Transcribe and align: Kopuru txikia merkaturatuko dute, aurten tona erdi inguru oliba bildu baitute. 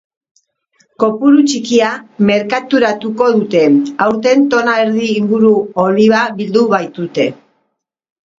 Kopuru 1.01 1.43
txikia 1.51 1.89
merkaturatuko 2.29 3.27
dute, 3.35 3.61
aurten 4.07 4.47
tona 4.55 4.75
erdi 4.85 5.11
inguru 5.21 5.53
oliba 5.85 6.25
bildu 6.41 6.67
baitute. 6.75 7.29